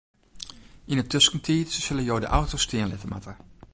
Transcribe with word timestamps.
Yn 0.93 0.99
'e 1.01 1.05
tuskentiid 1.11 1.69
sille 1.81 2.03
jo 2.09 2.15
de 2.25 2.33
auto 2.39 2.57
stean 2.67 2.89
litte 2.95 3.07
moatte. 3.13 3.33